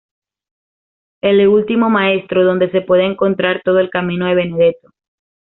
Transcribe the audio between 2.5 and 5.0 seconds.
se puede encontrar todo el camino de Benedetto.